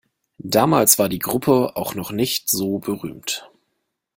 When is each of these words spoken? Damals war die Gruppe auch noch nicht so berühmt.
Damals 0.47 0.97
war 0.97 1.09
die 1.09 1.19
Gruppe 1.19 1.75
auch 1.75 1.93
noch 1.93 2.09
nicht 2.11 2.49
so 2.49 2.79
berühmt. 2.79 3.51